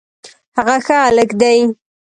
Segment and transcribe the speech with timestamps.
[0.57, 1.59] هغه ښه هلک دی